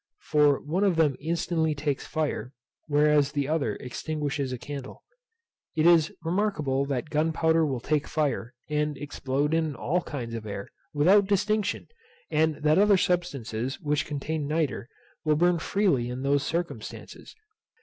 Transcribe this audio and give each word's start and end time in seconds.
For 0.31 0.59
one 0.59 0.83
of 0.83 0.95
them 0.95 1.15
instantly 1.19 1.75
takes 1.75 2.07
fire, 2.07 2.53
whereas 2.87 3.31
the 3.33 3.47
other 3.47 3.75
extinguishes 3.75 4.51
a 4.51 4.57
candle. 4.57 5.03
It 5.75 5.85
is 5.85 6.11
remarkable 6.23 6.85
that 6.85 7.11
gunpowder 7.11 7.67
will 7.67 7.79
take 7.79 8.07
fire, 8.07 8.55
and 8.67 8.97
explode 8.97 9.53
in 9.53 9.75
all 9.75 10.01
kinds 10.01 10.33
of 10.33 10.47
air, 10.47 10.69
without 10.91 11.27
distinction, 11.27 11.87
and 12.31 12.55
that 12.63 12.79
other 12.79 12.97
substances 12.97 13.79
which 13.79 14.07
contain 14.07 14.47
nitre 14.47 14.87
will 15.23 15.35
burn 15.35 15.59
freely 15.59 16.09
in 16.09 16.23
those 16.23 16.41
circumstances. 16.41 17.35